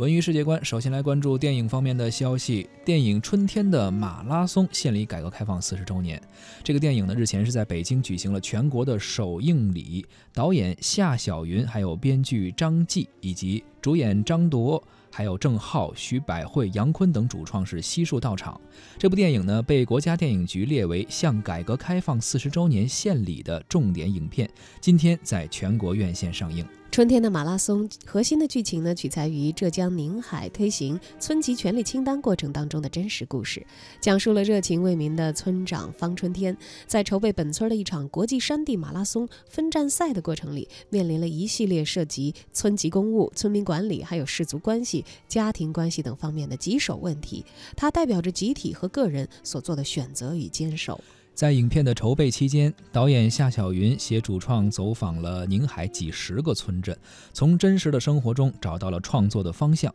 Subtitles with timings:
[0.00, 2.68] 文娱世界观，首先来关注电影方面的消息。
[2.84, 6.20] 电影《春天的马拉松》献礼改革开放四十周年。
[6.64, 10.04] 这个电影呢，日前是在北京举行了全国的首映礼。
[10.32, 14.82] 导演夏小云，还有编剧张继，以及主演张铎。
[15.12, 18.60] 还有郑浩、徐百惠、杨坤等主创是悉数到场。
[18.98, 24.50] 这部电影呢，被国家电影局列为向改革开放四十周年献礼的重点影片，
[24.80, 26.66] 今天在全国院线上映。
[26.94, 33.66] 春天的马拉松核心的剧情呢，取材于浙江宁海推行村级权力清单过程当中的真实故事，
[34.00, 47.44] 讲述了热情为民的村长方春天在筹备本村的一场国际山地马拉松分站赛的过程里，面临了一系列涉及村级公务、村民管理、还有氏族关系、家庭关系等方面的棘手问题。
[47.76, 51.00] 它代表着集体和个人所做的选择与坚守。
[51.34, 56.96] 在影片的筹备期间，导演夏小云携主创走访了宁海几十个村镇，
[57.32, 59.92] 从真实的生活中找到了创作的方向。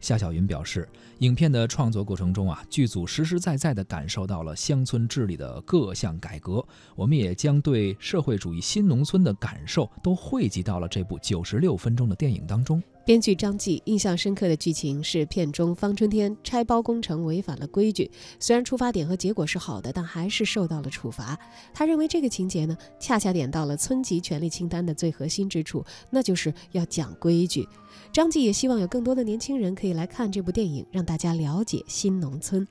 [0.00, 6.64] 夏小云表示，影片的创作过程中啊，剧组实实在在地感受到了乡村治理的各项改革，
[6.96, 12.82] 我们也将对社会主义新农村的感受都汇集到了这部九十六分钟的电影当中。
[13.04, 21.36] 编剧张继印象深刻的剧情是片中方春天拆包工程违反了规矩，虽然出发点和结果是好的，但还是受到了处罚。
[21.74, 27.66] 他认为这个情节呢，恰恰点到了村级权力清单的最核心之处，那就是要讲规矩。
[28.12, 32.66] 张继也希望有更多的年轻人可以来看这部电影，让大家了解新农村。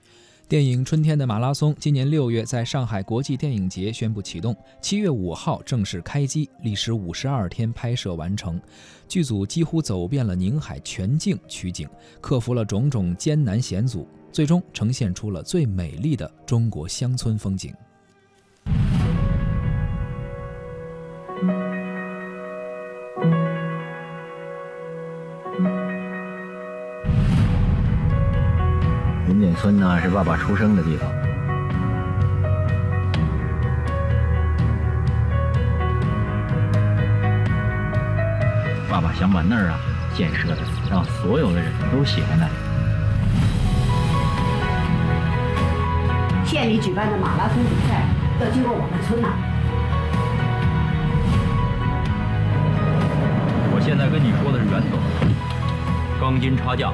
[0.49, 8.59] 电影《春天的马拉松》今年六月在上海国际电影节宣布启动，七月五号正式开机，历时五十二天拍摄完成。
[9.07, 11.87] 剧组几乎走遍了宁海全境取景，
[12.19, 17.71] 克服了种种艰难险阻，最终呈现出了最美丽的中国乡村风景。
[29.39, 31.09] 云锦村呢是爸爸出生的地方，
[38.91, 39.79] 爸爸想把那儿啊
[40.13, 40.57] 建设的
[40.91, 42.51] 让所有的人都喜欢那里。
[46.45, 48.03] 县里举办的马拉松比赛
[48.41, 49.29] 要经过我们村呐。
[53.73, 54.97] 我现在跟你说的是原则，
[56.19, 56.91] 钢筋插架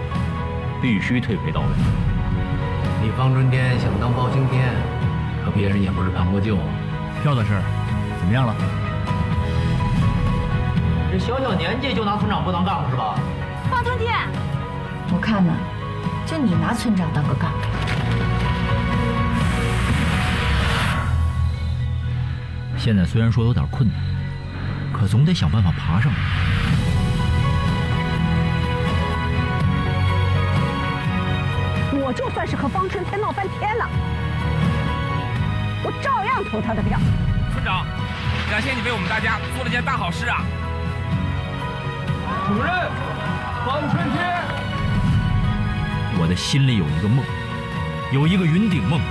[0.80, 1.68] 必须退赔到位。
[3.06, 4.74] 你方春天想当包青天，
[5.46, 6.58] 可别人也不是看过旧。
[7.22, 7.52] 票的事
[8.18, 8.56] 怎么样了？
[11.12, 13.14] 这小小年纪就拿村长不当干部是吧？
[13.70, 14.12] 方春天，
[15.14, 15.54] 我看呢，
[16.26, 17.58] 就你拿村长当个干部。
[22.76, 24.00] 现在虽然说有点困难，
[24.92, 26.18] 可总得想办法爬上来。
[32.06, 33.90] 我就算是和方春天闹翻天了，
[35.84, 37.00] 我照样投他的票。
[37.52, 37.84] 村长，
[38.48, 40.46] 感谢你为我们大家做了件大好事啊！
[42.48, 42.70] 主任，
[43.66, 44.44] 方春天，
[46.20, 47.26] 我的心里有一个梦，
[48.12, 49.02] 有一个云顶梦，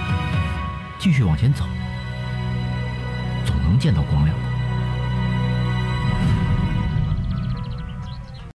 [0.96, 1.64] 继续往前走，
[3.44, 4.36] 总能见到光亮。